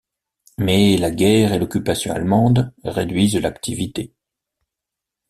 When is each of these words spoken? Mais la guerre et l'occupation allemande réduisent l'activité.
Mais 0.57 0.97
la 0.97 1.11
guerre 1.11 1.53
et 1.53 1.59
l'occupation 1.59 2.11
allemande 2.11 2.73
réduisent 2.83 3.37
l'activité. 3.39 4.15